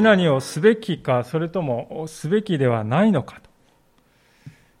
[0.24, 3.42] 々をすべきか、それともすべきではないのか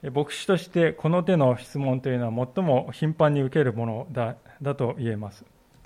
[0.02, 0.10] と。
[0.10, 5.44] 牧師としてこの手の質問というのは最も頻繁に受けるものだだと言えます。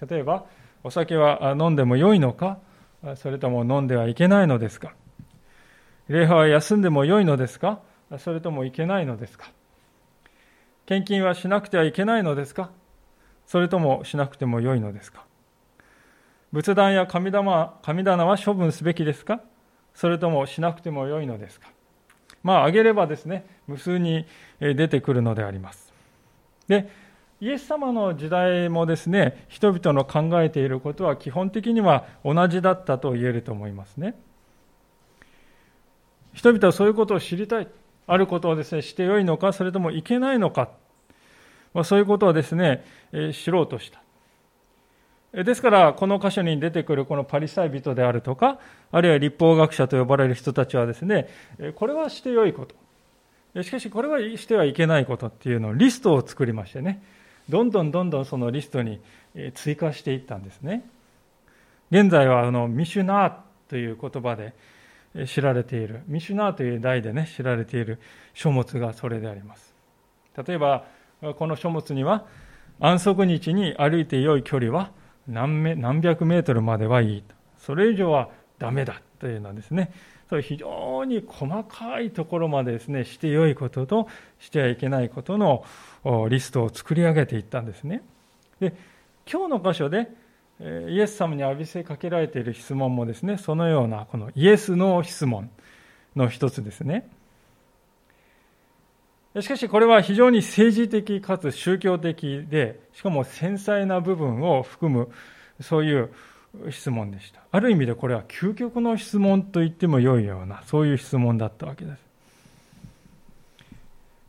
[0.09, 0.47] 例えば、
[0.85, 2.59] お酒は飲んでも良いのか、
[3.17, 4.95] それとも飲んではいけないのですか。
[6.09, 7.81] 礼拝は休んでも良いのですか、
[8.19, 9.51] それともいけないのですか。
[10.87, 12.71] 献金はしなくてはいけないのですか
[13.45, 15.26] それともしなくても良いのですか
[16.53, 19.41] 仏壇や神棚神棚は処分すべきですか？
[19.95, 21.69] それともしなくても良いのですか？
[22.43, 24.25] まあ、あげればですね、無数に
[24.61, 25.93] 出てくるのであります。
[26.69, 26.89] で、
[27.41, 34.15] イエス様の時代もですね、人々の考えていることは基本的には同じだったと言えると思いますね。
[36.33, 37.69] 人々はそういうことを知りたい。
[38.07, 40.71] あることをですね、してよいのか、それともいけないのか。
[41.75, 42.85] まあ、そういうことをですね、
[43.33, 44.01] 知ろうとした。
[45.33, 48.59] ですから、この箇所に出てくるこのパリサイ人であるとか、
[48.91, 51.29] あるいは立法学者と呼ばれる人たちはですね、
[51.75, 52.67] これはしてよいこ
[53.55, 53.63] と。
[53.63, 57.03] しかし、これはしてはいけないことっていうのをリストを作りましてね、
[57.49, 59.01] どんどんどんどんそのリストに
[59.55, 60.85] 追加していったんですね。
[61.91, 63.33] 現在はあのミシュナー
[63.69, 64.55] という言葉で
[65.27, 67.99] 知られている、ミシュナーという題でね、知られている
[68.35, 69.75] 書物がそれであります。
[70.47, 70.85] 例えば、
[71.39, 72.27] この書物には、
[72.81, 74.91] 安息日に歩いて良い距離は
[75.29, 77.35] 何メ何百メートルまではいいと。
[77.59, 78.29] それ以上は
[78.59, 79.93] ダメだというのはですね、
[80.29, 85.65] そういう非常に細かいところまでですね、して良いこととしてはいけないことの
[86.29, 88.03] リストを作り上げていったんですね。
[88.61, 88.75] で、
[89.31, 90.09] 今日の箇所で
[90.61, 95.51] イエス様に浴びせかけられている質問もですね、そのようなこのイエスの質問
[96.15, 97.09] の一つですね。
[99.41, 105.11] しかしこれは非常に政治的かつ宗教的で、しかも繊細な部分を含む、
[105.61, 106.11] そういう
[106.71, 107.41] 質問でした。
[107.51, 111.99] ある意味でこれは究極の質問と言っても良いような、そういう質問だったわけです。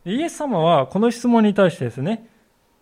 [0.06, 2.28] イエス様はこの質問に対してですね、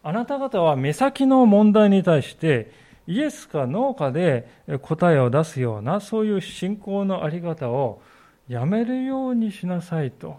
[0.03, 2.72] あなた方は目先の問題に対して
[3.07, 4.47] イエスかノーかで
[4.84, 8.02] 答えを出すようなそういう信仰のあり方を
[8.47, 10.38] やめるようにしなさいと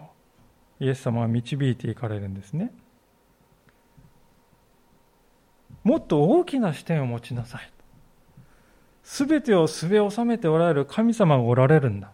[0.79, 2.71] イエス様は導いていかれるんですね。
[5.83, 7.71] もっと大きな視点を持ちなさい。
[9.03, 12.11] すべてをすべ収めておられる神様がおられるんだ。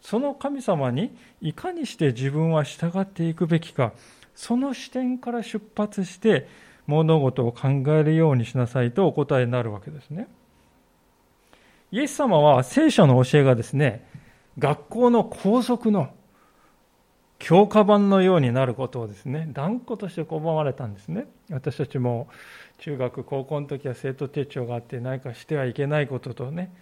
[0.00, 3.92] その神様にいかにして自分は従っていくべきか、
[4.34, 6.48] その視点から出発して
[6.86, 10.26] 物事を考えるようにしなさいとお答えになるわけですね。
[11.92, 14.08] イエス様は聖書の教えがですね、
[14.58, 16.10] 学校の校則の
[17.40, 21.26] 強化版のようになることをですね、断固として拒まれたんですね。
[21.50, 22.28] 私たちも
[22.78, 26.72] 中学、高校の時は生徒手帳があって何かしてはいけないこととね、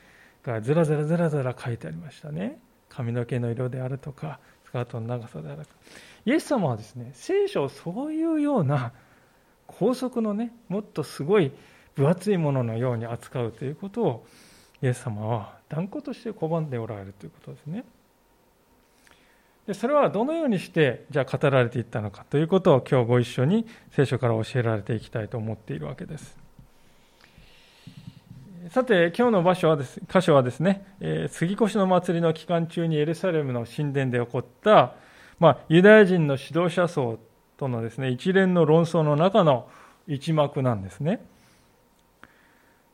[0.42, 2.58] がずらずらずらずら書いてありましたね。
[2.88, 5.70] 髪の毛の色であるとか、スカートの長さであるとか。
[6.26, 8.92] イエス様はですね、聖書をそういうような
[9.68, 11.52] 高速のね、もっとすごい
[11.94, 14.26] 分厚いもののように扱うということを、
[14.82, 17.84] イエス様は断固として拒んでおられるということですね。
[19.68, 26.38] でそれはどのようにしてじゃあ語られていったのかということを今日ご一緒に聖書から教えられていきたいと思っているわけです。
[28.70, 34.94] さて今日の場所はです箇所はですね、えー、杉越の祭りの期間中にエルサレムの神殿で起こった、
[35.38, 37.18] まあ、ユダヤ人の指導者層
[37.58, 39.68] とのですね一連の論争の中の
[40.06, 41.20] 一幕なんですね。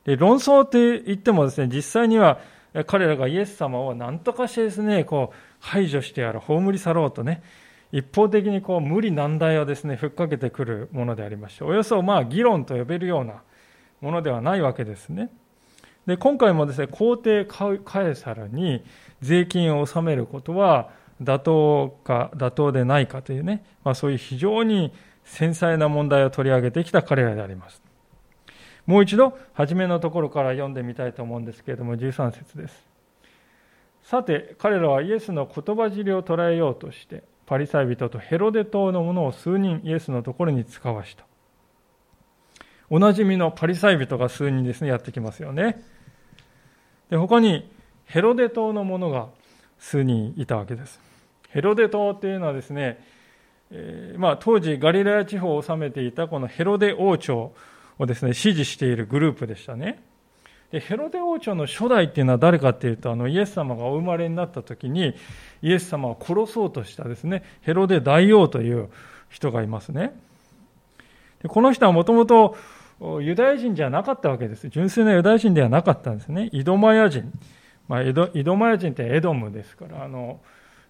[0.03, 2.39] で論争って言ってもですね実際には
[2.83, 7.41] 彼らがイエス様を何とかしてですねこう排除してやろう、葬り去ろうとね、
[7.91, 13.41] 一方的にこう無理難題をですね、ふっかけてくるものでありまして、およそまあ議論と呼べるような
[14.01, 15.29] ものではないわけですね。
[16.05, 17.71] で、今回もですね、皇帝カ
[18.01, 18.83] エサルに
[19.21, 20.89] 税金を納めることは
[21.23, 27.84] 妥当か妥当でないかというね、まあ、そういう非常に繊細な問題を取り上げてきた彼らであります。
[28.85, 32.95] もう一度、初めのところから読んでみたいと思うんですけれども、13節です。
[34.05, 41.25] さて彼らはイエスの言葉尻を捉えようとしてパリサイ人とヘロデ島の者を数人イエスのところに使わした。
[42.87, 45.83] おなじみのパリサイ人が数人ですねやってきますよね。
[47.09, 47.67] で他に
[48.05, 49.29] ヘロデ島の者が
[49.79, 50.99] 数人いたわけです。
[51.49, 53.03] ヘロデ島っていうのはですね、
[53.71, 57.53] えー、まあ、当時ガリラヤ地方を治めていたこのヘロデ王朝
[57.99, 60.01] をですね支持しているグループでしたね。
[60.71, 65.15] でヘロデ王朝の初代っていうのは誰かっていうとあのイエス様がお生まれになった時に
[65.61, 68.89] イエス様を殺そうとしたですねヘロデ大王という
[69.29, 70.19] 人がいますね。
[71.41, 72.57] でこの人はもともと
[73.21, 74.69] ユダヤ人じゃなかったわけです。
[74.69, 76.49] 純粋なユダヤ人ではなかったんですね。
[76.53, 77.31] イドマヤ人。
[77.87, 80.39] まあ、エドエドマヤ人ってエドムですからあの、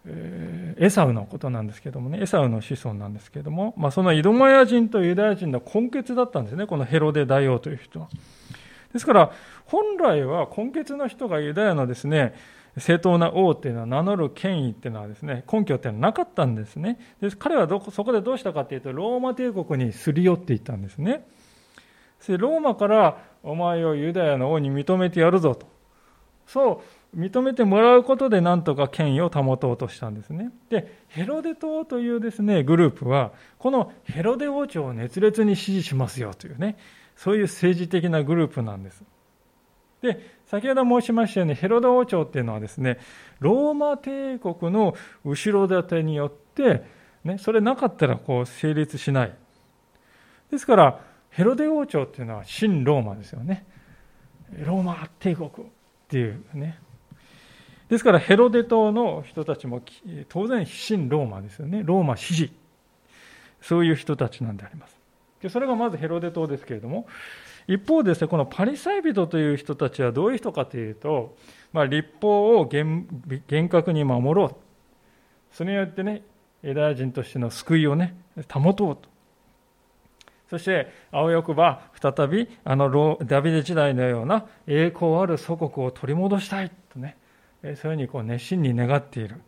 [0.06, 8.10] え、エサウのことなんですけどもねエサウの子孫なんですけども、まあ、そのエドマヤ人とユダヤ人の根血だったんですねこのヘロデ大王という人は。
[8.94, 9.32] ですから
[9.66, 12.34] 本来は根血の人がユダヤのですね
[12.78, 17.00] 正当な王っていうのは名乗る権威っていうのはですね根拠っていうのはなかったんですね。
[17.22, 21.26] で彼はどこそこでどうしたかっていうとローマ帝国にすり寄っていったんですね。
[22.28, 25.68] でローマからお前をユダヤの王に認めてやるぞと。
[26.48, 30.52] そう認めてもらうことでなんとか権威を保とうとしたんですね。
[30.70, 36.78] でヘロデ島というですねグループはこのヘロデ王朝を熱烈に支持しますよというね
[37.16, 39.04] そういう政治的なグループなんです。
[40.02, 43.00] で先ほど申しましたようにヘロデ王朝っていうのはですね
[43.40, 46.84] ローマ帝国の後ろ盾によって、
[47.24, 49.34] ね、それなかったらこう成立しない。
[50.52, 53.66] ですからヘロデ王朝っていうのは新ローマですよね。
[54.66, 55.52] ローマ帝国っ
[56.08, 56.80] ていうね
[57.90, 59.82] ですからヘロデ島の人たちも
[60.30, 62.52] 当然新ローマですよねローマ支持
[63.62, 64.98] そういう人たちなんであります
[65.42, 67.08] でそれがまずヘロデ島ですけれども
[67.68, 71.36] 一方ですね、このパリサイ人という人たちはどういう人かというと、
[71.74, 73.08] まあ、立法を厳
[73.70, 74.56] 格に守ろう。
[75.52, 76.22] それによってね、
[76.62, 78.16] ユダヤ人としての救いをね、
[78.52, 79.10] 保とうと。
[80.50, 87.18] そして、あわよくば、再び、あのダビデ時代のような栄光ある祖国を取り戻したいとね、
[87.76, 89.42] そういうふうにこう熱心に願っている。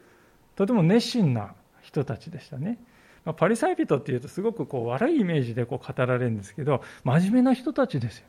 [0.56, 2.80] とても熱心な人たちでしたね。
[3.26, 8.28] まあ、パリサイ人っていうとすごくこう悪いイメージでこう語られるんですけど真面目な人たちですよ。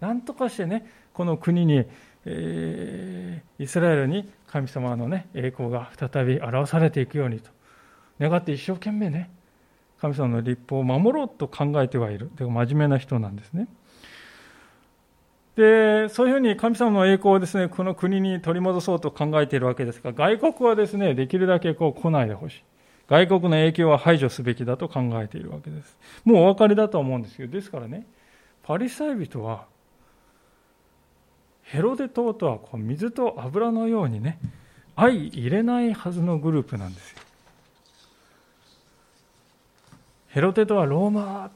[0.00, 1.84] なんとかしてねこの国に、
[2.24, 7.50] えー、イスラエルに神様のね栄光が再び表されていくようにと
[8.20, 9.30] 願って一生懸命ね
[10.00, 13.68] 神様の立法を守ろうと考えてはいるでも真面目な人なんですね。
[15.56, 22.62] でそういうふうに神様の栄光をですねこの国に取り戻そうと考えているわけですが外国はですねできるだけこう来ないでほしい。
[23.08, 25.96] 外国の影響は排除すべきだと考えているわけです。
[26.24, 28.06] もうお分かりだと思うんですけど、ですからね、
[28.64, 29.66] パリサイ人は、
[31.62, 34.38] ヘロデ島とはこう水と油のようにね、
[34.96, 37.18] 相入れないはずのグループなんですよ。
[40.28, 41.50] ヘロデとはローマ、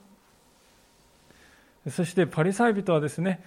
[1.88, 3.42] そしてパリサイ人はですね、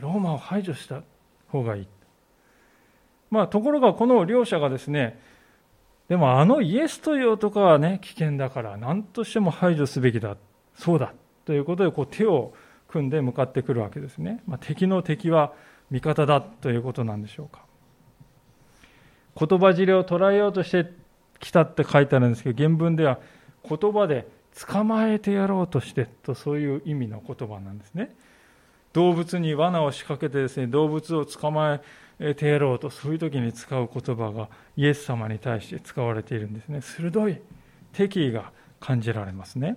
[0.00, 1.02] ローマを排除した
[1.48, 1.88] 方がいい。
[3.30, 5.20] まあ、ところがこの両者がですね、
[6.08, 10.36] でもあのイエスという男はね、危険だから何としても排除すべきだ。
[10.74, 11.12] そうだ。
[11.44, 12.54] ということでこう手を
[12.88, 14.42] 組んで向かってくるわけですね。
[14.46, 15.52] まあ、敵の敵は
[15.90, 17.64] 味方だということなんでしょうか。
[19.38, 20.90] 言葉尻を捉えようとして
[21.40, 23.18] きたって書いてあるんですけど、原文では
[23.68, 24.26] 言葉で
[24.66, 28.14] 捕まえてやろうとしてとそういう意味の言葉なんですね。
[28.96, 31.82] 動物に罠を仕掛けてですね、動物を捕ま
[32.18, 36.80] えてやろうとそういう時に使う言葉がイエス様に対して使われているんですね。
[36.80, 37.38] 鋭い
[37.92, 39.76] 敵意が感じられますね。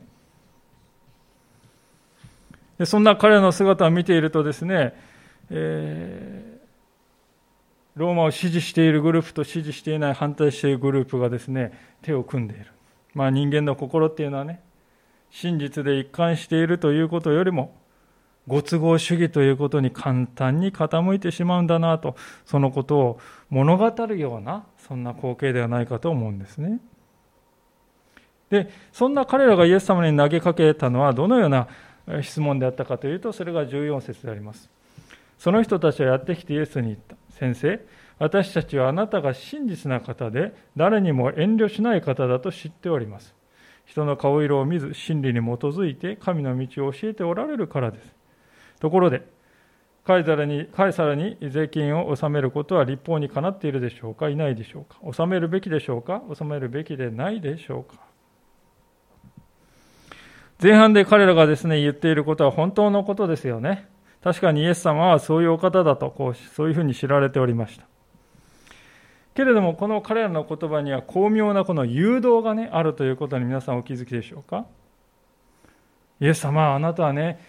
[2.77, 4.93] でそんな彼の姿を見ているとですね、
[5.49, 12.67] えー、ローマを支持しているグループと支持していない反対しているグループがですね手を組んでいる。
[13.13, 14.61] まあ人間の心っていうのはね
[15.29, 17.75] 真実で一貫しているということよりも
[18.49, 22.15] ご都合主義ということに簡単に傾いてしまうんだなと、
[22.45, 26.79] そのことを物語るような、そんな光景ではないかと思うんですね。
[28.49, 31.67] で、そんな彼らがイエス様に投げかけたのはどのような
[32.23, 34.67] 質問であったかというと、それが14節であります。
[35.37, 37.15] その人たちはやってきてイエスに言った。
[37.29, 37.79] 先生、
[38.17, 43.35] 私たちはあなたが真実な方で、誰にも遠慮しない方だと知っております。
[43.85, 48.18] 人の顔色を見ず、真理に基づいて神の道を教えておられるからです。
[48.79, 49.27] ところで、
[50.05, 58.01] カイザラにカイサラに税金を納めることは立法にかなっているでしょうか、いないでしょうか、納めるべきでしょうか、納めるべきでないでしょうか？
[60.61, 63.87] 前半で彼らがですね言っていることは本当のことですよね。
[64.21, 67.85] 確かにイエス様はそういうお方だとこう、そういうふうに知られておりました。
[69.35, 74.65] けれども、この彼らの言葉には巧妙なこの誘導がね、あるということに皆さんお気づきでしょうか？
[76.19, 77.39] イエス様、あなたはね、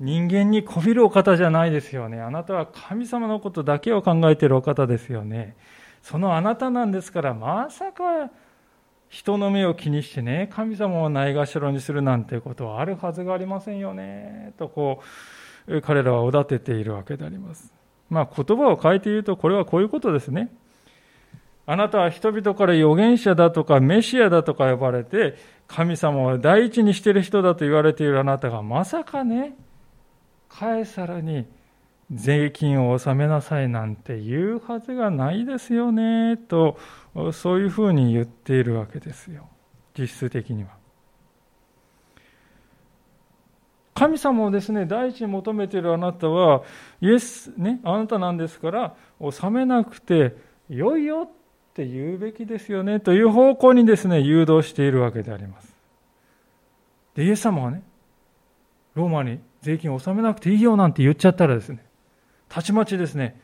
[0.00, 2.20] 人間にこびるお方じゃないですよね。
[2.20, 5.56] あなたは神様のことだけを考えているお方ですよね。
[6.02, 8.30] そのあなたなんですから、まさか
[9.08, 14.52] 人の目を気にしてね、神様をないがしろにするなんてことはあるはずがありませんよね。
[14.58, 15.02] とこ
[15.66, 17.72] う、彼らはおだてているわけであります。
[18.08, 20.50] まあ言葉を変えて言うと、これはこういうことですね。
[21.66, 25.34] あなたは人々から預言者だとかメシアだとか呼ばれて、
[25.66, 29.54] 神様を第一にしている人だと言われているあなたがまさかね、
[30.48, 31.46] カエサラに
[32.10, 36.78] 税金を納めなさいなんて言うはずがないですよねと
[37.32, 39.48] そういうふうに言っているわけですよ。
[39.98, 40.70] 実質的には。
[43.94, 46.62] 神様をですね第一に求めているあなたは
[47.00, 50.36] イエスねあなたなんですから納めなくて
[50.68, 51.30] よいよっ
[51.74, 55.74] て言うべきですよねという方向にですね誘導しているわけであります。
[57.16, 57.82] でイエス様はね
[58.94, 61.84] ローマに税金を納めなくていいよなんて言っちゃったらですね
[62.48, 63.40] たちまちですね、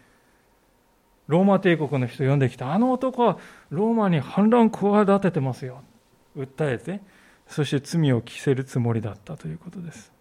[1.26, 3.38] ローマ帝国の人呼んできた、あの男は
[3.70, 5.82] ローマに反乱を企ててますよ。
[6.36, 7.00] 訴えて、
[7.46, 10.12] そして罪を着せるつもりだったということです。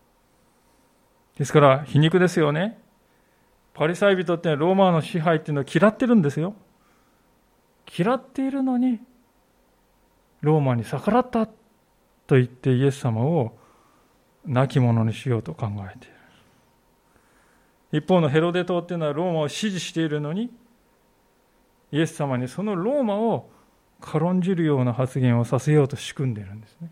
[1.37, 2.79] ですから、皮肉ですよね。
[3.73, 6.53] パリサイ人ってローマの支配っていうのを嫌ってるんですよ。
[7.97, 8.99] 嫌っているのに、
[10.41, 11.53] ローマに逆らったと
[12.35, 13.57] 言ってイエス様を
[14.45, 16.13] 亡き者にしようと考えている。
[17.93, 20.51] 一方のヘロデ島っていうのはローマを支持しているのに
[21.91, 23.49] イエス様にそのローマを
[24.01, 26.89] 軽んじるような発言をさせようと仕組んでいるんですね。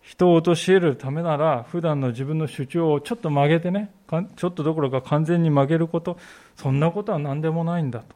[0.00, 3.90] 人を陥れるためなら普段の自分の主張をちょっと曲げてね
[4.36, 6.18] ちょっとどころか完全に曲げること
[6.56, 8.14] そんなことは何でもないんだと。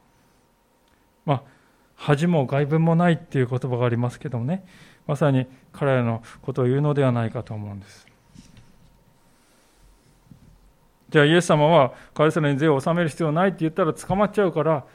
[1.25, 1.43] まあ
[1.95, 4.65] 恥も外聞もないっていう言葉がありますけどもね。
[5.09, 8.05] まさに彼らのことを言うのではないかと思うんです
[11.09, 14.85] じゃあイエス様はカエサラに税を納める必要ないって言ったら捕まっちゃうから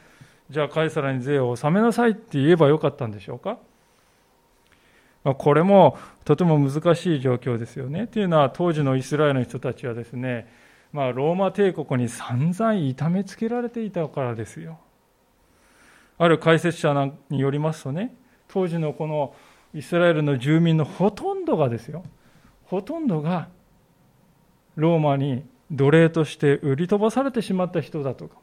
[0.49, 3.57] じゃあカエサラに税を納めなさいって言えばよかったんでしょうか、
[5.25, 8.07] ま、これもとても難しい状況ですよね。
[8.07, 10.49] というのは当時のイスラエルの人たちはですね、
[10.93, 14.79] まあ、ローマ帝国に散々痛めつけられていたからですよ。
[16.17, 18.15] ある解説者によりますとね
[18.47, 19.35] 当時のこの
[19.75, 22.03] イスラエルの住民のほとんどがですよ
[22.63, 23.49] ほとんどが
[24.75, 28.37] ローマに奴隷として売り飛ばされてしまった人だとか、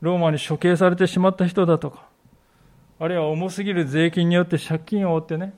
[0.00, 2.06] ローマに処刑されてしまった人だとか、
[2.98, 5.54] あるいは重すぎる税金によって借金を負ってね、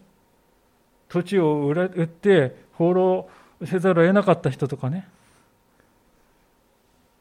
[1.09, 3.29] 土地を売って放浪
[3.65, 5.09] せざるを得なかった人とかね、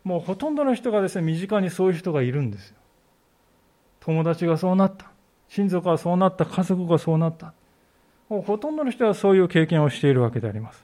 [0.03, 2.75] もうほとんどの人がですね、身近にそういう人がいるんですよ。
[4.01, 5.11] 友達がそうなった。
[5.49, 6.45] 親族がそうなった。
[6.45, 7.53] 家族がそうなった。
[8.29, 10.83] もうほとんどの人はそういう経験をしているわけであります。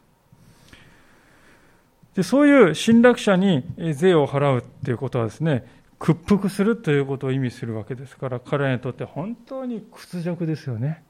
[2.16, 3.64] でそういう侵略者に
[3.96, 5.66] 税を払うということはですね、
[6.00, 11.04] 屈服するということを意味するわけですから、彼らにとって本当に屈辱ですよね。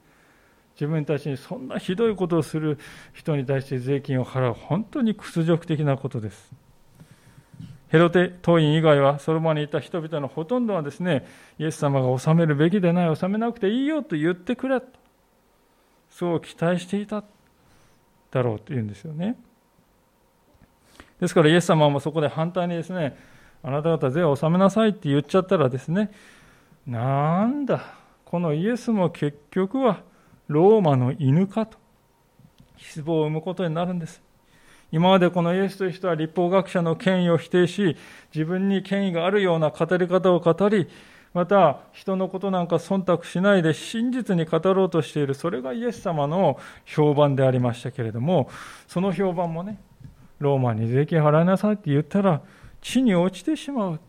[0.74, 2.78] 自分たちにそんなひどいことをする
[3.12, 6.63] 人に対して税金を払う、本当に屈辱的なことです。
[7.94, 11.24] ヘロテ党員以外は、その場にいた人々のほとんどはですね、
[11.60, 14.88] イエス様が治めるべきでない、治めなくていいよと言ってくれと、
[16.10, 17.22] そう期待していた
[18.32, 19.36] だろうというんですよね。
[21.20, 23.16] ですからイエス様もそこで反対にですね、
[23.62, 26.10] あなた方税を納めなさいって言っちゃったらですね、
[26.88, 27.80] なんだ、
[28.24, 30.00] このイエスも結局は
[30.48, 31.78] ローマの犬かと、
[32.76, 34.20] 失望を生むことになるんです。
[34.94, 37.96] 今までこのイエスという人は立法学者の権威を否定し、
[38.32, 40.88] 自分に権威があるような語り方を語り、
[41.32, 48.48] また人のことなんか忖度しないで真実に語ろうとしている、それがイエス様の評判でありましたけれども、
[48.86, 49.80] その評判もね、
[50.38, 52.40] ローマに税金払いなさいって言ったら
[52.80, 54.00] 地に落ちてしまう。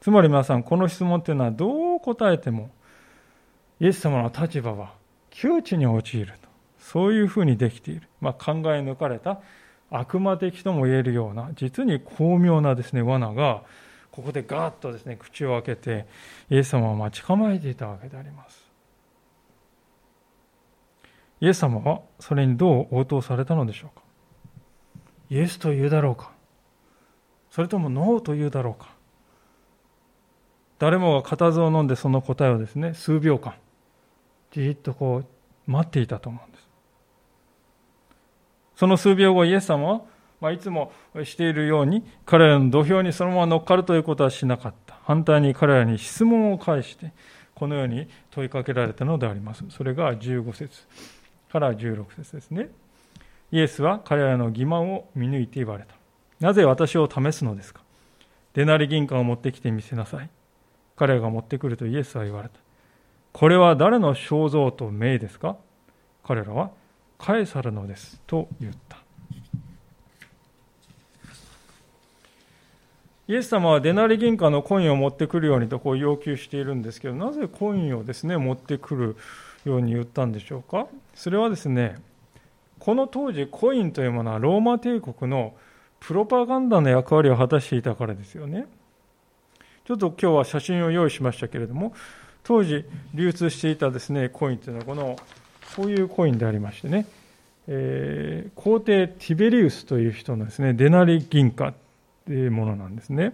[0.00, 2.70] つまり皆さん、この質問っていうのはどう答えても、
[3.78, 4.94] イエス様の立場は
[5.30, 6.47] 窮地に陥ると。
[6.78, 8.08] そういうふうにできている。
[8.20, 9.40] まあ、考え抜かれた
[9.90, 13.62] 悪魔的とも言えるような、実に巧妙なですね、罠が、
[14.10, 16.06] ここでガーッとですね、口を開けて、
[16.50, 18.68] イエス様を待ち構えていたわけであります。
[21.40, 24.02] イエス様はそれにどう応答されたのでしょうか
[25.30, 26.32] イエスと言うだろうか
[27.50, 28.90] それともノーと言うだろうか
[30.78, 33.54] 誰もが固唾を飲んでその答えをですね数秒間
[34.52, 36.47] じっとこう待っていたと思う
[38.78, 40.02] その数秒後イエス様は、
[40.40, 40.92] まあ、いつも
[41.24, 47.12] しているように彼らの土俵にそのまま乗っかるということはしなかった反対に彼らに質問を返して
[47.56, 50.86] このように問いかけられたのでありますそれが15節
[51.50, 52.68] から16節ですね。
[53.50, 55.94] イエスは彼らの欺瞞を見抜いて言われた。
[56.38, 57.80] なぜ私を試すのですか？
[58.52, 60.30] デナリ銀貨を持ってきてみせなさい。
[60.94, 62.54] 彼らが持ってくるとイエスは言われた。
[63.32, 65.56] これは誰の肖像と名ですか？
[66.22, 66.70] 彼らは
[67.18, 68.98] カエサルのですと言った。
[73.26, 79.16] イエス様はデナリ銀貨のコインを持ってくるようにとこう要求しているんですけど、なぜコインをですね、持ってくる
[79.66, 80.86] ように言ったんでしょうか？
[81.14, 81.96] それはですね
[82.78, 85.54] この当時コインというものはローマ帝国の
[86.00, 88.66] プロパガンダの役割を果たしていたからですよね。
[89.84, 91.92] ちょっと今日は写真を用意しましたけれども、
[92.44, 92.84] 当時
[93.14, 95.16] 流通していたですね、コインというのはこの、
[95.76, 97.06] こういうコインでありましてね、
[97.66, 101.74] えー、皇帝ティベリウスという人のですね、デナリ銀貨
[102.26, 103.32] というものなんですね。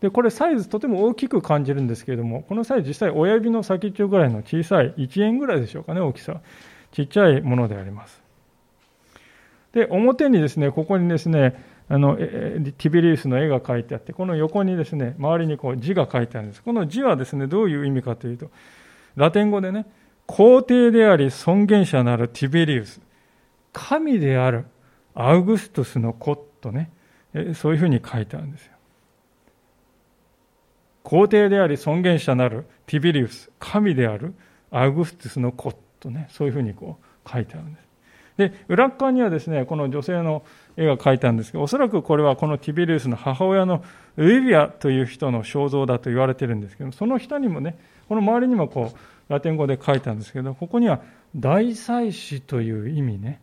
[0.00, 6.40] で、これサイズとても大きく感じるんですけれども、このサイズ実際親指の先っちょぐらいの小さい1円ぐらいでしょうかね、大きさ。
[6.92, 8.22] ちっちゃいものであります。
[9.72, 16.62] で、表にですね、ここにですね、あのティベリウスの絵が描いてあって、この横にですね、周りにこう字が書いてあるんです。
[16.62, 18.50] この字はですね、どういう意味かというと、
[19.14, 19.86] ラテン語でね、
[20.26, 23.00] 皇帝であり尊厳者なるティベリウス、
[23.72, 24.64] 神である
[25.14, 26.90] アウグストスの子とね、
[27.54, 28.72] そういうふうに書いてあるんですよ。
[31.02, 34.34] 皇帝であり尊厳者なるティベリウス、神である
[34.70, 37.86] アウグストスの子とね、そういうふうにこう書いてあるんです。
[38.36, 40.44] で、裏側にはですね、この女性の
[40.76, 43.82] 絵が描いてあるんですけど、おそらくこれはこのティベリウスの母親の
[44.16, 47.78] ウィビアという人の肖像だと言われてるんですけど、その下にもね、
[48.08, 51.00] この周りにもこう、ラテン語で書いてあるんですけど、ここには
[51.34, 53.40] 大祭司という意味ね、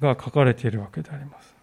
[0.00, 1.54] が書かれているわけであります。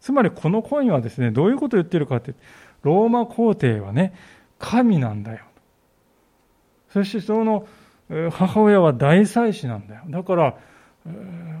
[0.00, 2.34] つまりこのコインはですね、どういうことを言ってるかって、
[2.82, 4.14] ローマ皇帝はね、
[4.58, 5.44] 神なんだよ。
[6.90, 7.66] そしてその
[8.30, 10.02] 母親は大祭司なんだよ。
[10.08, 10.56] だから、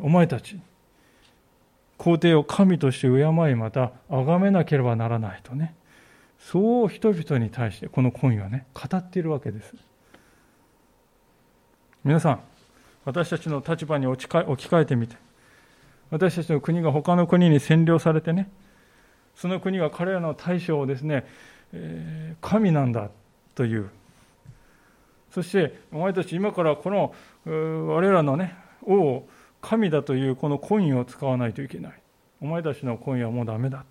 [0.02, 0.58] お前たち、
[1.98, 5.74] 皇帝を神として敬い、また崇めなければならないとね、
[6.38, 9.74] そう人々に対してこのコインはね、語っているわけです。
[12.08, 12.40] 皆さん、
[13.04, 15.16] 私たちの立場に置き換えてみて、
[16.08, 18.50] 私たちの国が他の国に占領されてね、
[19.36, 21.26] その国が彼らの大将をですね、
[21.74, 23.10] えー、神なんだ
[23.54, 23.90] という、
[25.30, 28.56] そしてお前たち今からこの我らのね、
[28.86, 29.28] 王を
[29.60, 31.92] 神だというこのコインを使わないといけない。
[32.40, 33.84] お前たちのコインはもうダメだ。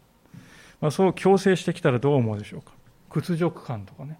[0.81, 2.71] まあ、そう強制してきたらどう思うでしょうか。
[3.11, 4.19] 屈辱感とかね、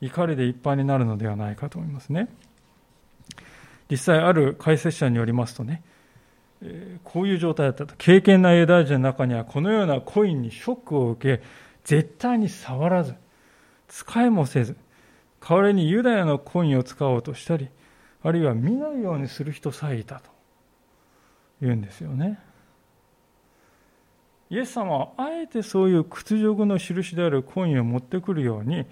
[0.00, 2.28] 怒りでいっぱいになるのではないかと思いますね。
[3.90, 5.82] 実際ある解説者によりますとね、
[7.04, 7.94] こういう状態だったと。
[7.96, 11.42] 敬虔なユダヤ人の中にはこのようなコインにショックを受け、
[11.84, 13.14] 絶対に触らず、
[13.88, 14.76] 使いもせず、
[15.40, 17.68] 代わりにユダヤのコインを使おうとしたり、
[18.22, 20.30] あるいは見ないようにする人さえいたと。
[21.60, 22.38] 言うんですよね。
[24.50, 28.84] イエス様はあえてそういう屈辱の印であるコインを持ってくるように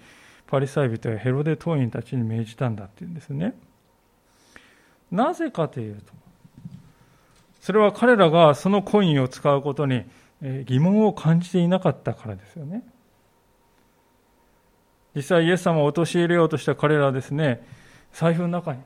[0.47, 3.55] パリサイ人やヘロデ党員たちに命じたんだっていうんですね。
[5.11, 6.13] なぜかというと、
[7.61, 10.05] それは彼らがそのコインを使うことに
[10.65, 12.83] 疑問を感じていなかったからですよね。
[15.15, 17.65] 実際イエス様を陥れようとした彼らはですね、
[18.13, 18.79] 財布の中に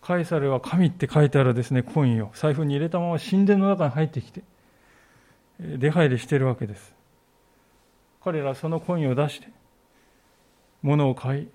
[0.00, 4.42] カエサルは神って書いてあるですね、コインを財布に入れたまま神殿の中に入ってきて、
[5.60, 6.92] 出入りしているわけです。
[8.22, 9.48] 彼らはそのコインを出して、
[10.82, 11.48] 物を買い、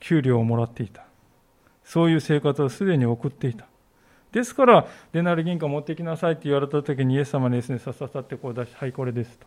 [0.00, 1.07] 給料をもらっていた。
[1.88, 3.64] そういう生活をすでに送っていた。
[4.30, 9.46] ですから、デナリ銀貨持ってきなさいって言われた時にイエス様にですね、さささってこう出して、はい、これですと。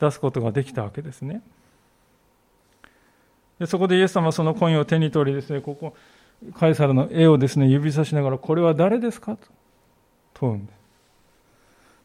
[0.00, 1.42] 出すことができたわけですね。
[3.58, 5.94] でそこでイエス様はそのコインを手に取りですね、ここ、
[6.58, 9.48] カエサルの絵をですね、指さしながら、これは誰ですかと
[10.32, 10.76] 問うんです。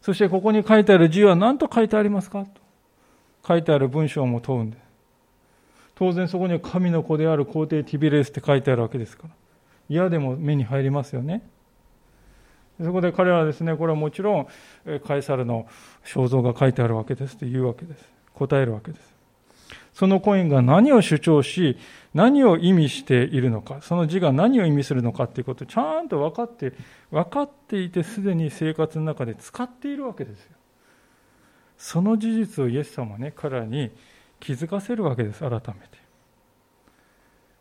[0.02, 2.48] そしてここに書いてある字は何と書いてありますかと
[3.48, 4.87] 書いてある文章も問うんです。
[5.98, 9.34] 当然そこには神の子である皇帝ティビレスって書いてあるわけですから。
[9.90, 11.42] 嫌でも目に入りますよね。
[12.80, 14.48] そこで彼らはですね、これはもちろん
[15.08, 15.68] カエサルの
[16.06, 18.06] 肖像が書いてあるわけですと言うわけです。
[18.36, 19.16] 答えるわけです。
[19.94, 21.78] そのコインが何を主張し、
[22.14, 26.74] 何を意味しているのか、その字が何を意味するのかということをちゃんと分かって、
[27.10, 30.52] 分かっていてすでに生活の中で使っているわけですよ。
[31.80, 33.90] その事実をイエス様はね、彼らに
[34.40, 36.08] 気づかせるわけです、改めて。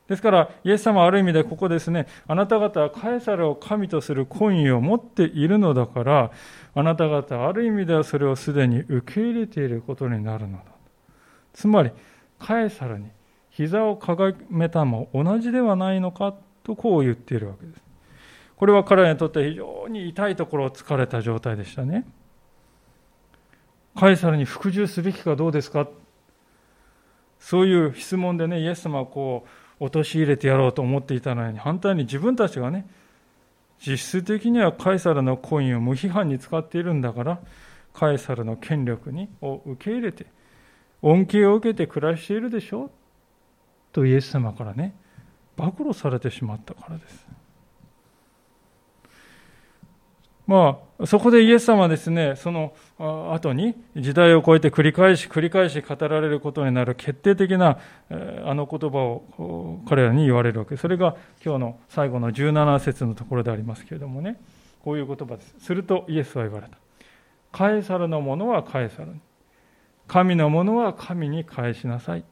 [0.08, 6.30] ですから、イエス様はある意味でここですね、あなた方はカエサルを神とするコインを持っているのだから、
[6.74, 10.64] あなた方はある意味ではそれをすでに受け入れていることになるのだ。
[11.52, 11.90] つまり、
[12.38, 13.10] カエサルに
[13.50, 17.82] 膝をかがめたも同じではないのかとこう言っているわけです。
[18.56, 22.06] これは彼らにとって非常に痛いところを突かれた状態でしたね。
[23.96, 25.88] カエサルに服従すべきかどうですか
[27.46, 29.46] そういう質問でね、イエス様をこ
[29.78, 32.88] う、陥れてやろうと思っていたのに、反対に自分たちがね、
[33.78, 37.38] 実質的にはカエサルのコインを無批判に使っているんだから、
[37.94, 40.26] カエサルの権力にを受け入れて、
[41.02, 42.90] 恩恵を受けて暮らしているでしょう
[43.92, 44.96] とイエス様からね
[45.54, 47.26] 暴露されてしまったからです。
[50.46, 57.78] まあ、そこでイエス様はですね、その後に時代を超えて繰り返し繰り返し語られることになる決定的な
[58.08, 60.76] あの言葉を彼らに言われるわけ。
[60.76, 64.40] それが今日の最後の17節のところでありますけれどもね、
[64.84, 65.54] こういう言葉です。
[65.58, 66.78] するとイエスは言われた。
[67.50, 69.20] カエサルのものはカエサルに。
[70.06, 72.24] 神のものは神に返しなさい。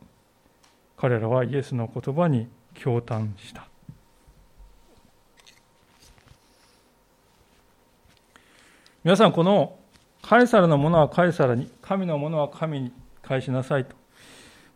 [0.96, 3.73] 彼らはイエスの言葉に驚嘆した。
[9.04, 9.76] 皆さん、この
[10.22, 12.90] カエサルのものはカエサルに、神のものは神に
[13.20, 13.94] 返しなさいと。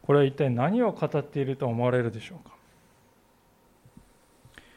[0.03, 2.55] これは一体何を語っていると思われるでしょうか？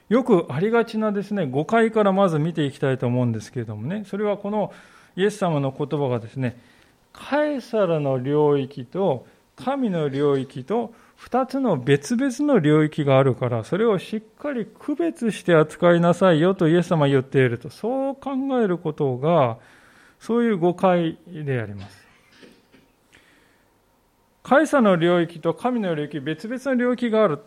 [0.08, 4.72] よくありがちなですね、誤解からまず見ていきたいと思うんですけれどもね、それはこの
[5.18, 6.58] イエス様の言葉がですね、
[7.12, 19.58] カエサルの領域と神の領域と2つの別々の領域があるから、それをしっかり区別して扱いなさいよとイエス様は言っていると、そう考えることが、
[20.20, 22.02] そういう誤解であります。
[24.44, 27.40] カイサの領域と神の領域、別々の領域がある。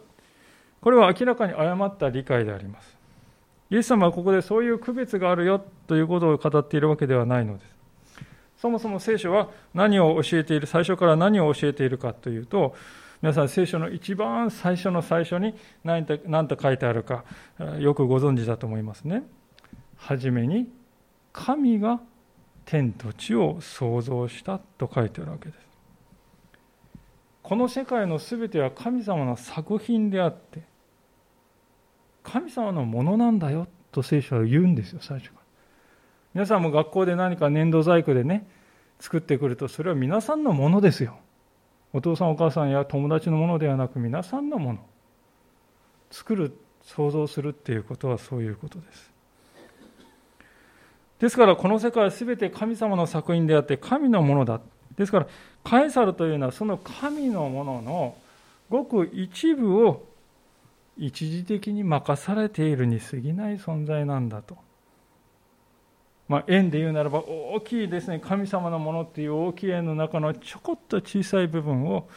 [0.81, 2.97] これは明らかに誤った理解であります。
[3.71, 7.75] イエス様はここでそういう区別があるよということを語っているわけではないのです。
[8.59, 12.77] そもそも聖書は何を教えている、最初から何を教えているかというと、
[13.23, 17.25] 皆さん聖書の一番最初の最初に何と何と書いてあるか
[17.79, 19.25] よくご存知だと思いますね。
[19.97, 20.69] はじめに
[21.33, 22.01] 神が
[22.65, 25.59] 天と地を創造したと書いてあるわけです。
[27.43, 30.63] この世界の全ては神様の作品であって
[32.23, 35.45] 神様のものなんだよと聖書は言うんですよ最初から。
[36.35, 38.49] 皆さんも学校で何か粘土細工でね
[38.99, 41.19] 作ってくるとそれは皆さんのものですよ。
[41.95, 44.81] お父さんお母さんや友達のものではなく皆さんのもの。
[46.11, 46.53] 作る
[46.83, 49.13] 想像するっていうことはそういうことです。
[51.21, 54.61] ですからこの世界は全て神様の作品であって神のものだ。
[54.97, 55.29] ですから
[55.63, 58.17] カエサルというのはその神のものの
[58.69, 60.05] ごく一部を
[60.99, 64.57] 一時的に任されているに過ぎない存在なんだと。
[66.29, 68.19] まあ、円で言うならば大きいですね。
[68.19, 72.09] 神様のものっていう大きい円の中のちょこっと小さい部分を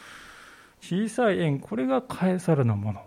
[0.80, 3.02] 小さい円これがカエサルのもの。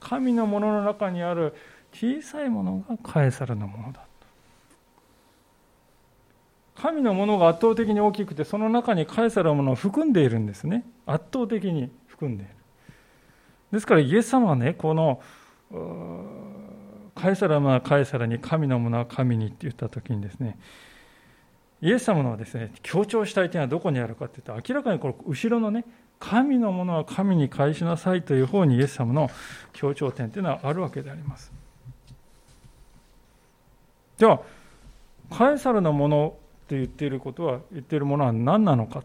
[0.00, 1.54] 神のものの中にある
[1.92, 4.06] 小さいものがカエサルのものだと。
[6.82, 10.84] 神のものが圧倒的に大きくてその中にカエサルのものを含んでいるんですね。
[11.04, 12.52] 圧倒的に含んでいる。
[13.72, 15.20] ですからイエス様はねこの
[17.22, 20.58] カエサルはカエサルに神のものは神にって言った時にですね
[21.80, 25.84] イエス様のですね強調したい点はどこにあるかっていうと明らかにこの後ろのね
[26.18, 29.30] 神のものは神に返しなさいという方にイエス様の
[29.72, 31.52] 強調点というのはあるわけであります。
[34.18, 34.40] では
[35.30, 36.34] カエサルのもの
[36.66, 39.04] と言っていることは言っているものは何なのか？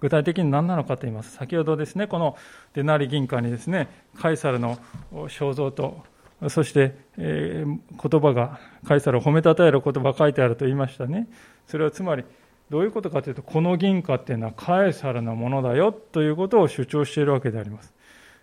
[0.00, 1.32] 具体的に何なのかと言います。
[1.32, 2.36] 先ほどですねこの
[2.74, 4.78] デナリ銀貨にですねカエサルの
[5.12, 6.04] 肖像と
[6.48, 11.28] そして、えー、言葉が、カイサルを褒めたたえる言葉が書いてあると言いましたね。
[11.66, 12.24] それはつまり、
[12.70, 17.94] どういうことかというと、この銀貨っていうのはカエサルのものだよということを主張しているわけであります。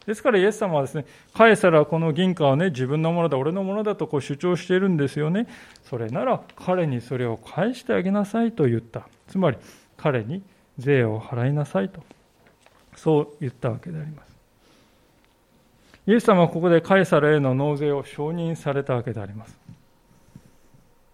[0.05, 5.47] ですからイエス様はですね、カエサルはこの銀貨をね、自分のものだ、俺のものだとこう主張しているんですよね。
[5.83, 9.07] それなら彼にそれを返してあげなさいと言った。
[9.27, 9.57] つまり、
[9.97, 10.41] 彼に
[10.77, 12.01] 税を払いなさいと。
[12.95, 14.30] そう言ったわけであります。
[16.11, 19.57] イエス様はここでカエサルへの納税を承認されたわけであります。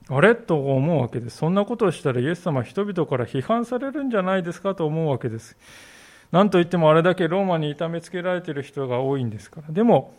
[0.10, 0.33] あれ？
[0.33, 1.38] と思うわけです。
[1.38, 5.55] そんなことをしたらイエス様は人々から批判されるんじゃないですかと思うわけです。
[6.31, 9.71] なんといってもあれだけローマに痛めつけられている人が多いんですから。
[9.71, 10.15] でも、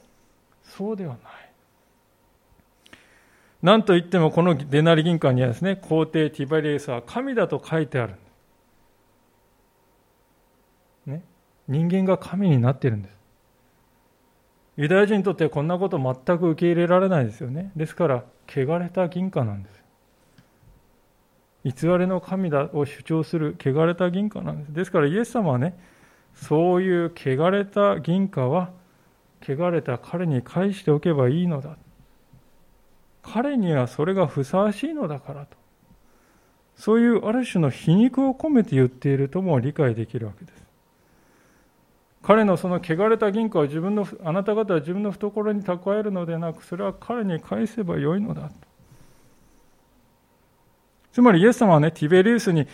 [0.63, 1.23] そうではない。
[3.61, 8.15] なんといってもこのデナリ銀貨にはですね、皇帝ティバリエスは神だと書いてある。
[11.07, 11.25] ね、
[11.67, 13.18] 人間が神になっているんです。
[14.79, 17.73] ユダヤ人にとってこんなこと全く受け入れられないですよね。
[17.75, 19.85] ですから、汚れた銀貨なんです。
[21.65, 24.73] 偽りの神だを主張する汚れた銀貨なんです。
[24.73, 25.77] ですからイエス様はね、
[26.33, 28.71] そういう汚れた銀貨は、
[29.43, 31.77] 汚れた彼に返しておけばいいのだ。
[33.23, 35.57] 彼にはそれがふさわしいのだからと。
[36.77, 40.68] そういうある種の皮肉を込めて言っているとも理解できるわけです。
[42.29, 48.55] 彼のその汚れた銀貨を自分のあなた方は自分の懐に蓄えるのでなくそれは彼に返せばよいのだと
[51.11, 52.67] つまりイエス様はねティベリウスに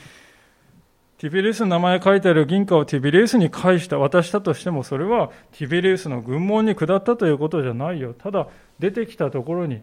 [1.18, 8.48] ティベリウスの名前書いてある銀貨をティベリウスに返した渡したとしてもそれはティベリウスの軍門に下ったということじゃないよただ
[8.80, 9.82] 出てきたところに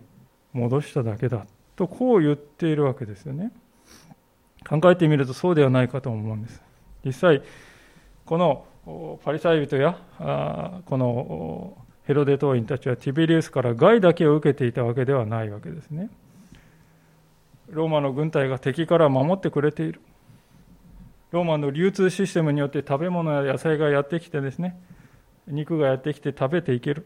[0.52, 1.46] 戻しただけだ
[1.78, 3.54] とこう言っているわけですよね。
[4.68, 6.62] 考えてみるとそうではないかと思うんです。
[7.06, 7.42] 実際、
[8.26, 8.66] この
[9.24, 9.98] パリサイ人や
[10.86, 16.10] このヘロデ党員たちはティベリウスから害だけを受けていたわけではないわけですね。
[17.70, 20.02] ローマの軍隊が敵から守ってくれている。
[21.32, 24.78] ローマの流通システムによって食べ物や野菜がやってきてですね、
[25.48, 27.06] 肉がやってきて食べていける。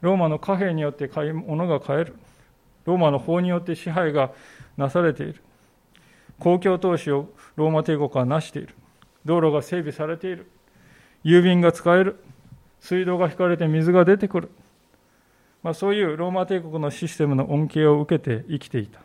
[0.00, 2.14] ローマの貨幣によって買い物が買える。
[2.86, 4.30] ローマの法によって支配が
[4.78, 5.42] なされている。
[6.38, 8.74] 公共投資をローマ帝国はなしている。
[9.24, 10.48] 道路が整備されている。
[11.24, 12.16] 郵便が使える。
[12.80, 14.50] 水道が引かれて水が出てくる。
[15.62, 19.00] まあ、そういうローマ帝国のシステムの恩恵を受けて生きていた。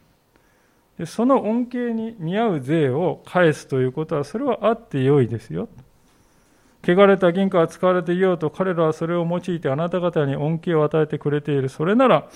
[0.97, 5.67] でその恩恵に見合う税を返すということは、それはあってよいですよ。
[6.86, 11.69] 汚れた銀貨は使われていようと、彼らはそれを用いてあなた方に恩恵を与えてくれている。
[11.69, 12.30] それなら、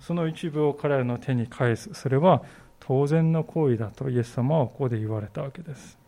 [0.00, 1.90] その一部を彼らの手に返す。
[1.94, 2.42] それは
[2.78, 5.98] 当然の行為だとイエス様はここで言われたわけです。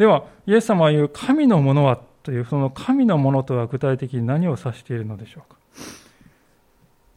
[0.00, 5.58] では、イエス様は言う神のものはという、その神のものとは具体的に何を指しているのでしょうか？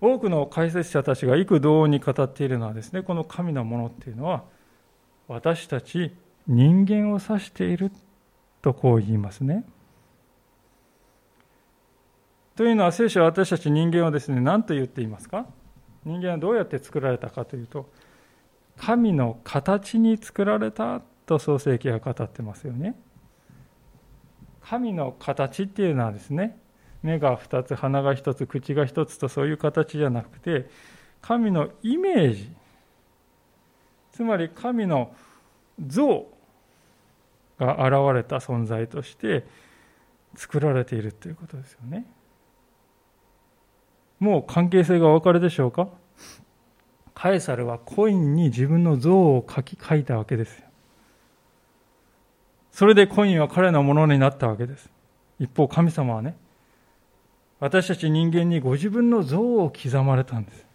[0.01, 4.43] 多くの解説者たちが幾度に語っているのはですね、この神のものっていうのは、
[5.29, 6.13] 私たち
[6.45, 7.89] 人間を指している
[8.61, 9.63] とこう言いますね。
[12.57, 15.45] というのは聖書は私たち人間をですね、何と言っていますか？
[16.03, 17.89] 人間はどうやって作られたかというと、
[18.75, 22.95] 神の形に作られたと創世記は語ってますよね。
[24.61, 26.57] 神の形っていうのはですね、
[27.01, 30.69] 目が2つ、鼻が1つ、口が1つとそういう形じゃなくて、
[31.21, 32.51] 神のイメージ、
[34.11, 35.13] つまり神の
[35.85, 36.27] 像
[37.59, 39.45] が現れた存在として
[40.35, 42.05] 作られているということですよね。
[44.19, 45.89] もう関係性がお分かりでしょうか？
[47.13, 50.67] カエサルはコインに自分の像を書き書いたわけですよ。
[52.73, 54.89] それでコインは彼のものになったわけです。
[55.39, 56.35] 一方、神様はね、
[57.59, 60.65] 私たち人間にご自分の像を刻まれたんです。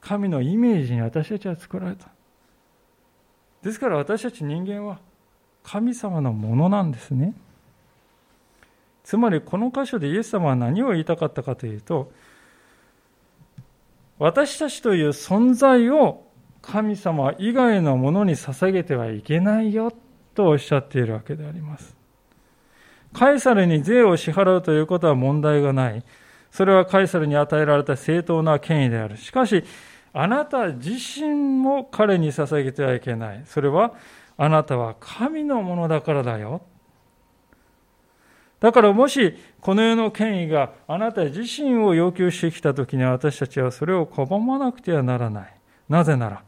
[0.00, 2.08] 神のイメージに私たちは作られた。
[3.62, 4.98] ですから私たち人間は
[5.62, 7.34] 神様のものなんですね。
[9.04, 12.10] つまりこの箇所でイエス様は何を言いたかったかというと、
[14.18, 16.24] 私たちという存在を
[16.62, 19.92] 神様以外のものに捧げてはいけないよ
[20.34, 21.96] とおっしゃっているわけであります。
[23.12, 26.04] カエサルに税を支払うということは問題がない。
[26.50, 29.16] それはカエサルに与えられた正当な権威である。
[29.16, 29.64] しかし、
[30.12, 33.42] あなた自身も彼に捧げてはいけない。
[33.46, 33.94] それは、
[34.36, 36.62] あなたは神のものだからだよ。
[38.60, 45.54] だからもしこの世の権威があなた自身を要求してきたときに私たちはそれを拒まなくてはならない。
[45.88, 46.44] なぜなら、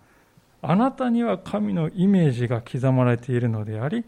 [0.67, 4.05] あなたには神のイメージが刻まれているのであり、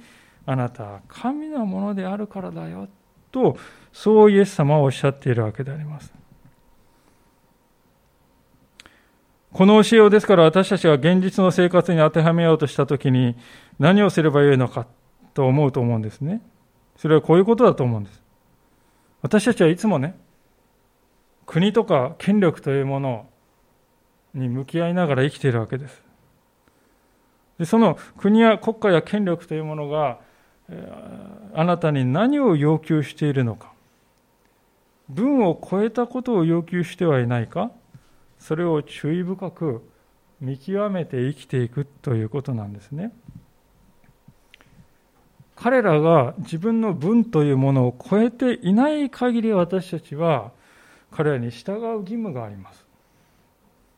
[0.47, 2.89] あなたは神のものであるからだよ。
[3.31, 3.59] と、
[3.93, 6.13] そうイエス様はおっしゃっているわけであります。
[9.53, 13.37] この教えをですから私たちが現実の生活に当てはめようとしたときに
[13.79, 14.87] 何をすればよいのか
[15.35, 16.41] と思うと思うんですね。
[16.97, 18.23] それはこういうことだと思うんです。
[19.21, 20.19] 私たちはいつもね、
[21.45, 23.27] 国とか権力というもの
[24.35, 26.06] に向き合いながら生きているわけです。
[27.59, 30.19] でその国や国家や権力というものが
[31.55, 33.73] あなたに何を要求しているのか
[35.09, 37.71] 文を超えたことを要求してはいないか
[38.39, 39.89] それを注意深く
[40.41, 43.13] 見極めて生きていくということなんですね。
[45.55, 50.53] 彼らが自分の文というものを超えていない限り私たちは
[51.11, 52.85] 彼らに従う義務があります。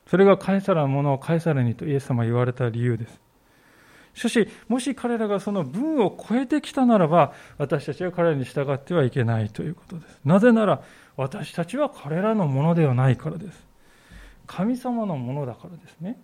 [0.07, 3.21] それがカエサラのものをカエサラにとイエス様は言われた理由です。
[4.19, 10.21] しかし、もし彼らがその文を超えてきたならば、私たちは彼らに従ってはいけないということです。
[10.25, 10.83] なぜなら、
[11.17, 13.67] 私たちは彼らのものではないからです。
[14.49, 16.19] 神様のものだからですね。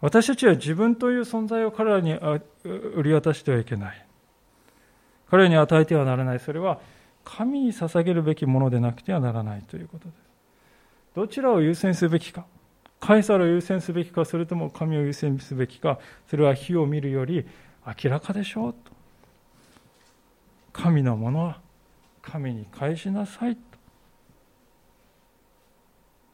[0.00, 2.14] 私たちは自分という存在を彼らに
[2.64, 4.06] 売り渡してはいけない。
[5.30, 6.40] 彼らに与えてはならない。
[6.40, 6.80] それは
[7.24, 10.16] 神に捧げるべきものでなくてはならないということです。
[11.14, 12.44] どちらを優先すべきか。
[13.02, 15.98] カエサルを優先すべきか、それとも神を優先すべきか、
[16.30, 17.44] それは火を見るより
[17.84, 18.92] 明らかでしょうと。
[20.72, 21.60] 神のものは
[22.22, 23.60] 神に返しなさいと。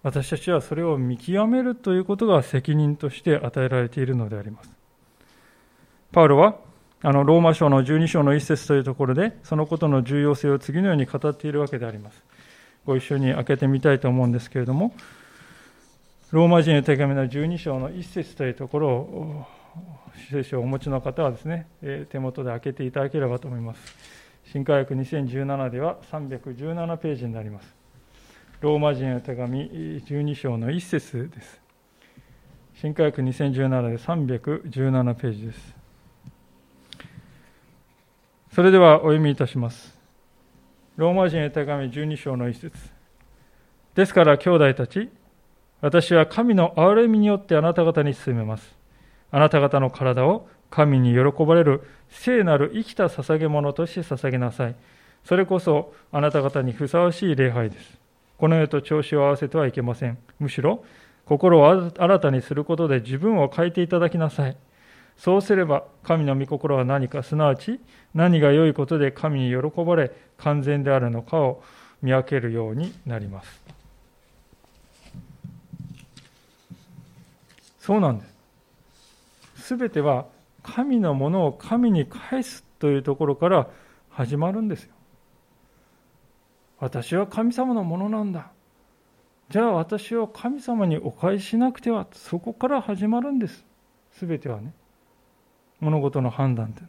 [0.03, 4.71] 私たちはそれを見極めるということが責任として与えられているのであります。
[6.13, 6.59] パウロは
[7.01, 12.23] あのローマ書の12章の一節というところでそのことの重要性を次のように語っているわけであります。
[12.85, 14.95] ご一緒に開けてみたいと思うんですけれども、
[16.31, 19.47] ローマ人の手紙の12章の一節というところを、
[20.31, 21.67] 聖書をお持ちの方はですね、
[22.11, 23.97] 手元で開けていただければと思います。
[24.45, 27.75] 新科学2017では317ページになります。
[28.61, 31.63] ローマ人の手紙12章の一節です。
[32.75, 35.75] 新科学2017で317ページです。
[38.53, 39.99] それではお読みいたします。
[40.97, 42.77] ローマ人へ手紙12章の一節
[43.95, 45.09] ですから兄弟たち、
[45.81, 48.75] 私は神の憐れみによってあなた方に進めます。
[49.31, 54.75] あなた方の体を神に喜ばれる聖なる生きた捧げ物として捧げなさい。
[55.25, 57.99] それこそあなた方にふさわしい礼拝です。
[58.39, 60.19] この世と調子を合わせてはいけません。
[60.39, 60.85] むしろ、
[61.27, 64.57] 心を新たにすることで自分を変えていただきなさい。
[65.17, 67.81] そうすれば、神の御心は何か、すなわち
[68.15, 71.63] 何が良いことで神に喜ばれ、完全であるのかを
[72.01, 73.78] 見分けるようになります。
[77.89, 78.27] そうなんで
[79.57, 79.65] す。
[79.69, 80.27] すべては
[80.63, 83.71] 神のものを神に返すというところから
[84.11, 84.91] 始まるんですよ。
[86.81, 88.51] 私は神様のものなんだ。
[89.49, 93.65] じゃあ私を神様にお返ししなくては、そこから始まるんです。
[94.13, 94.75] すべてはね。
[95.81, 96.89] 物事の判断という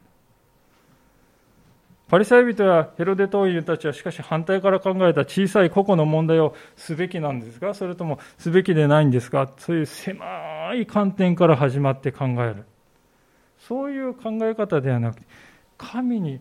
[2.10, 10.26] パリサイ人やヘロデ党員たちはしかし反対から考えた小さい個々の問題をすべきなんですかそれともすべきでないんですかそういう狭
[10.74, 12.64] い観点から始まって考える。
[13.58, 15.26] そういう考え方ではなくて、
[15.76, 16.40] 神に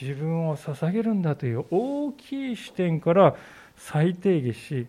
[0.00, 3.34] 自分を捧げるんだという大きい視点から
[3.76, 4.86] 再定義し、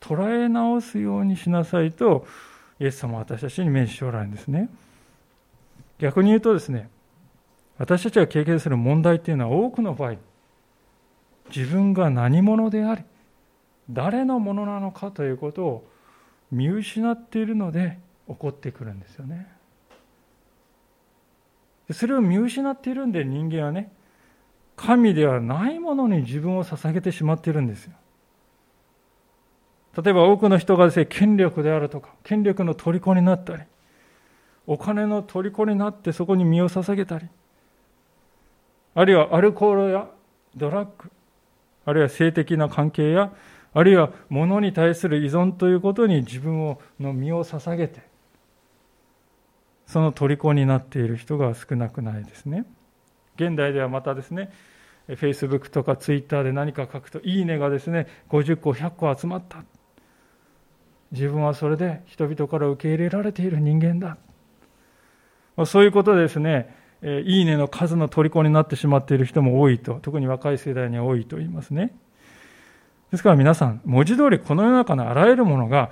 [0.00, 2.26] 捉え直すようにしなさいと、
[2.80, 4.68] イエス様は私たちに命じておられるんですね。
[5.98, 6.88] 逆に言うとですね、
[7.78, 10.14] 私たちが経験する問題っていうのは多くの場合、
[11.54, 13.02] 自分が何者であり、
[13.90, 15.88] 誰のものなのかということを
[16.50, 19.46] 見失っているので起こってくるんですよね。
[21.90, 23.90] それを見失っているんで人間はね、
[24.76, 27.92] 神ではないものに自分を捧げてしまっているんですよ。
[30.00, 33.62] 例えば多くの人がですね、権力であるとか、権力の虜になったり、
[34.66, 37.26] お金の虜になってそこに身を捧げたり、
[38.94, 40.08] あるいはアルコールや
[40.54, 41.10] ドラッグ、
[41.86, 43.32] あるいは性的な関係や、
[43.72, 48.07] あるいは物に対する依存ということに自分の身を捧げて、
[49.88, 52.66] その虜になっている人が少なくないですね。
[53.36, 54.52] 現代ではまたですね、
[55.08, 59.64] Facebook とか Twitter で何か書くと、いいねがですね、50個、100個集まった。
[61.10, 64.18] 自分はそれで人々から受け入れられている人間だ。
[65.64, 71.96] そういうことでですね、いいねの数の虜になってしまっている人も多いと、特に若い世代には多いと言いますね。
[73.10, 75.90] ですから皆さん、文字通りこの世の中のあらゆるものが、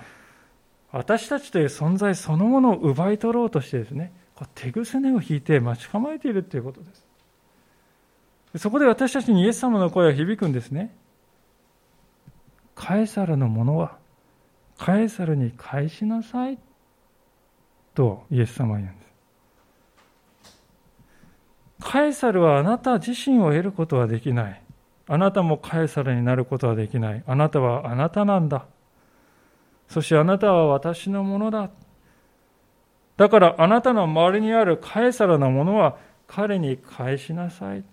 [0.93, 4.13] 私たちという存在そのものを奪い取ろうとしてですね、
[4.55, 7.07] 手ぐせ根を引いて待ち構えているということです。
[8.59, 10.95] そこで私たちにイエス様の声は響くんですね。
[12.75, 13.99] カエサルのものは、
[14.79, 16.59] カエサルに返しなさい
[17.95, 19.07] とイエス様は言うんです。
[21.81, 24.63] カエサルはあなた自身を得ることはできない。
[25.09, 27.23] あなたもカエサルになることはできない。
[27.27, 28.67] あなたはあなたなんだ。
[29.89, 31.71] そしてあなたは私のものだ。
[33.17, 35.97] だからあなたの周りにあるカエサルのものは
[36.27, 37.85] 彼に返しなさい。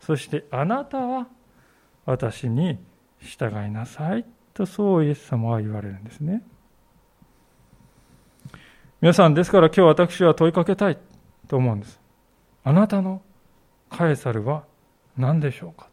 [0.00, 1.26] そしてあなたは
[2.04, 2.78] 私に
[3.20, 4.24] 従いなさい。
[4.54, 6.42] とそうイエス様は言われるんですね。
[9.00, 10.98] 皆さん、ですから今日私は問いかけたい
[11.48, 11.98] と思うんです。
[12.62, 13.22] あなたの
[13.90, 14.64] カエサルは
[15.16, 15.88] 何でしょうか？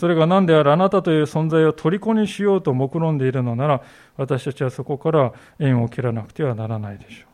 [0.00, 3.82] それが何であるあなたという存在を虜にしようと目論んでいるのなら
[4.16, 7.26] 私たちはそこから縁を切らなくてはならないでしょ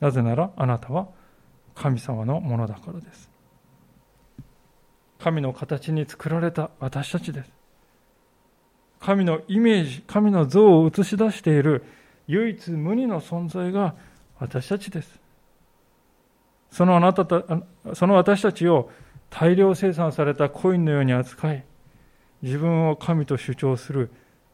[0.00, 0.04] う。
[0.04, 1.06] なぜならあなたは
[1.76, 3.30] 神様のものだからです。
[5.20, 7.52] 神の形に作られた私たちです。
[8.98, 11.84] 神のイメージ神の像を映し出している
[12.26, 13.94] 唯一無二の存在が
[14.40, 15.20] 私たちです。
[16.68, 17.44] そのあなたた
[17.94, 18.90] その私たちを
[19.30, 21.64] 大量生産されたコインのように扱い
[22.42, 24.10] 自分を神と主張する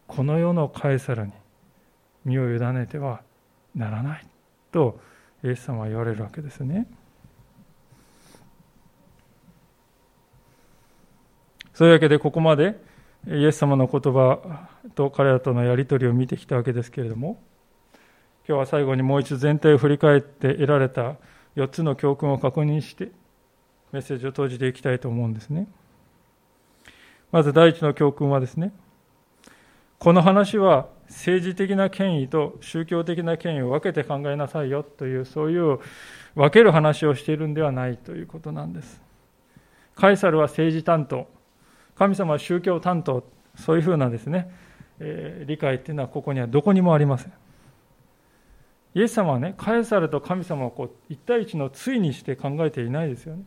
[0.06, 1.32] この世のカエサルに
[2.24, 3.22] 身を委ねては
[3.74, 4.26] ならない
[4.72, 5.00] と
[5.42, 6.86] イエス様は言われるわけですね。
[11.72, 12.76] そういうわけでここまで
[13.28, 17.40] イエス様の言葉と彼らとのやり取りを見てきたわけですけれども
[18.48, 21.16] 今日は最後にもう一度全体を振り返って得られた
[21.54, 23.12] 4つの教訓を確認して
[23.92, 25.68] メッセージを閉じていきたいと思うんですね。
[27.30, 28.72] まず第一の教訓はですね、
[29.98, 35.78] この話は政治的な権威と宗教的な権威を分けて考えなさいよという、そういう
[36.34, 39.00] 分ける話をしているんではないということなんです。
[39.94, 41.28] カイサルは政治担当、
[41.96, 43.24] 神様は宗教担当、
[43.56, 44.50] そういうふうなですね、
[45.00, 47.32] えー、理解っていうのはここにはどこにもありません。
[48.94, 53.42] イエス様はね、カエサルと神様をこう一対一の対にして考えていないですよね。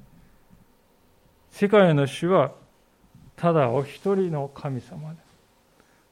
[1.49, 2.53] 世界の主は
[3.41, 5.17] ただお一人の神様で、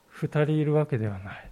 [0.07, 1.49] 二人いるわけではない。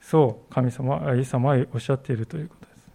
[0.00, 2.90] そう、神様、イエス様はおっしゃっているということです。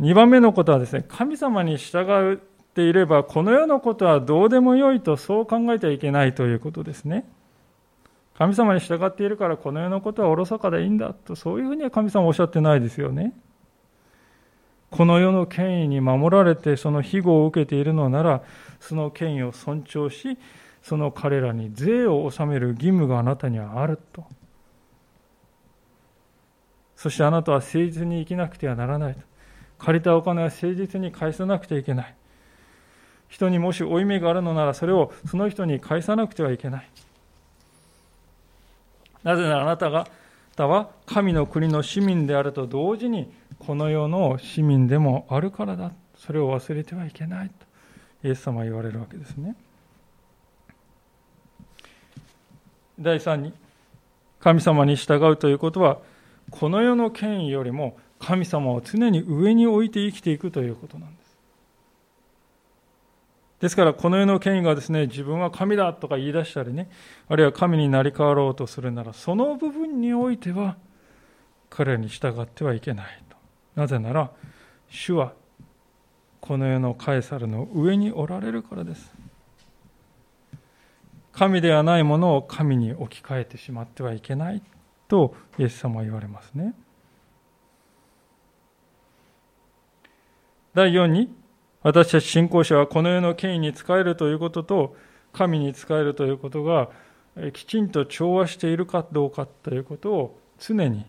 [0.00, 2.36] 2番目のことはですね、神様に従っ
[2.74, 7.24] ていれば、この世のことはどうでもよいとそう考えてはいけないということですね。
[8.36, 13.32] 神様に従っているからこの世のことはおろそかでいいんだとそういうふうには神様はおっしゃってないですよね。
[14.90, 18.42] この世の権威に守られてその庇護を受けているのなら
[18.80, 20.38] その権威を尊重し
[20.82, 24.24] その彼らに税を納める義務があなたにはあると。
[26.96, 29.20] そしてあなたは誠実に生きなくてはならないと。
[29.78, 32.14] 借りたお金は誠実に返さなくてはいけない。
[33.28, 36.90] 人にもし負い目があるのならそれをその人に返さなくてはいけない。
[39.22, 40.08] なぜならあなたが
[40.66, 45.92] は神の国の市民であると同時にこの世の市民でもあるからだ。
[46.16, 47.54] それを忘れてはいけないと。
[48.26, 49.56] イエス様は言われるわけですね。
[52.98, 53.52] 第3に
[54.40, 55.98] 神様に従うということは
[56.50, 61.27] この世の権威よりも神様を常に上に置いて生きていくということなんです。
[63.60, 66.88] ですから、この世の権威がですね、自分は神だとか言い出したりね、
[67.28, 70.76] あるいは神になり変わろうとするなら、その部分においては、
[71.68, 73.36] 彼に従ってはいけないと。
[73.74, 74.30] なぜなら、
[74.88, 75.32] 主は、
[76.40, 79.12] この世のカエサルの上におられるからです。
[81.32, 84.62] 神ではないものを神に置き換えてしまってはいけない
[85.08, 86.74] と、イエス様は言われますね。
[90.74, 91.32] 第4に、
[91.82, 94.96] 私たち信仰者はこの世の権威に仕えるということと
[95.32, 96.90] 神に仕えるということが
[97.52, 101.06] きちんと調和しているかどうかということを常に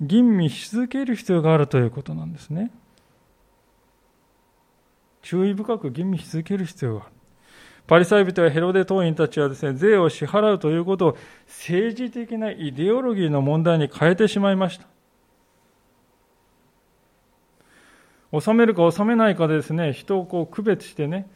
[0.00, 2.70] 吟味し続ける必要があるということなんですね。
[5.22, 7.14] 注意深く吟味し続ける必要がある。
[7.86, 14.86] パリサイ人やヘロデ党員たちはですね、税を支払うということを政治的なイデオロギーの問題に変えてしまいました。
[18.40, 21.28] 収めるか収めないかでですね、人をこう区別してね、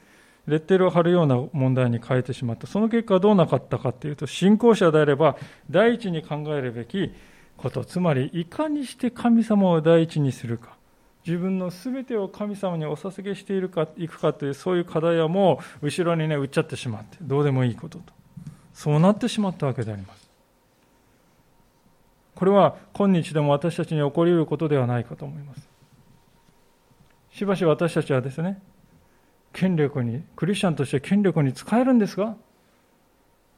[0.47, 2.67] レッテルを貼るような問題に変えてしまった。
[2.67, 5.37] その結果どうなかったかというと、信仰者であれば
[5.71, 7.13] 第一に考えるべき
[7.57, 10.79] こと、つまりいかにして神様を第一にするか。
[11.27, 18.05] 自分の全てを神様にお捧げしているか、いくかという、そういう課題はもう後ろにね、売っちゃってしまって、どうでもいいことと。
[18.73, 20.31] そうなってしまったわけであります。
[22.35, 25.68] これは今日でも私たちに起こり得ることではないかと思います。
[27.39, 28.61] しばし私たちはですね、
[29.53, 32.35] 権力に、クリスチャンとして権力に使えるんですか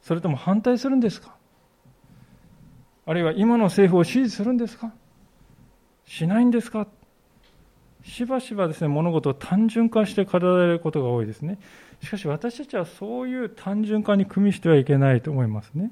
[0.03, 1.35] それとも反対するんですか？
[3.07, 4.93] あるいは今の政府を支持するんですか？
[6.05, 6.85] しないんですか？
[8.03, 11.57] しばしばですね、物事を単純化して語られることが多いですね。
[12.03, 15.91] しかし私たちはそういう単純化に組みしてはいけないと思いますね。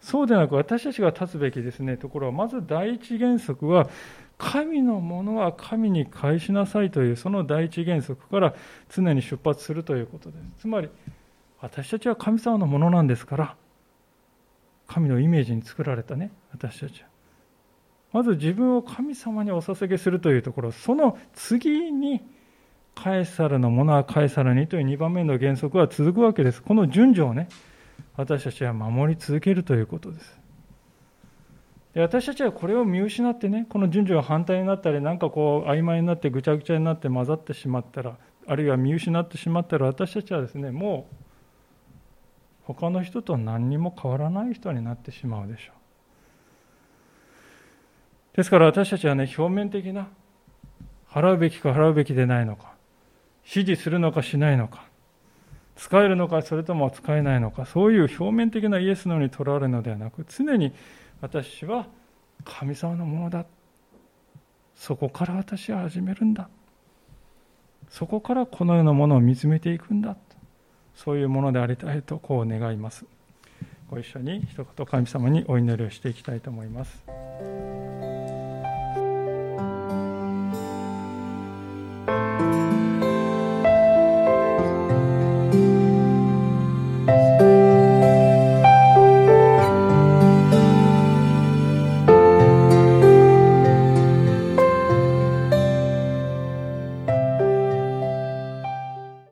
[0.00, 3.88] そうでなく私たちが立つべきですね、ところは、まず第一原則は、
[4.40, 8.54] 神のものは神に返しなさいというその第一原則から
[8.88, 10.62] 常に出発するということです。
[10.62, 10.88] つまり
[11.60, 13.56] 私たちは神様のものなんですから
[14.86, 17.08] 神のイメージに作られたね私たちは。
[18.12, 22.22] まず自分を神様にお捧げするというところその次に
[22.94, 26.62] カエサルのものはカエサルにという2番目の原則は続くわけです。
[26.62, 27.50] この順序をね
[28.16, 30.39] 私たちは守り続けるということです。
[31.94, 38.16] 私たちはこれを見失ってね、この順序が反対になったり、なんかこう曖昧になってぐちゃぐちゃになって混ざってしまったら、
[38.46, 41.14] あるいは見失ってしまったら、私たちはですね、もう
[42.62, 45.72] 他の人と何にも変わらない人になってしまうでしょ
[48.34, 48.36] う。
[48.36, 50.06] ですから私たちはね、表面的な、
[51.10, 52.74] 払うべきか払うべきでないのか、
[53.42, 54.84] 指示するのかしないのか、
[55.74, 60.72] 使えるのかそれとも使えないのか、そういう表面的なイエスのにとらわれるのではなく、常に
[61.20, 61.86] 私は
[62.44, 63.44] 神様のものだ。
[64.74, 66.48] そこから私は始めるんだ。
[67.88, 70.16] そこからこの世のものを見つめていくんだ。
[70.94, 73.04] そういうものでありたいとこう願います。
[73.90, 77.89] ご一緒に一言神様にお祈りをしていきたいと思います。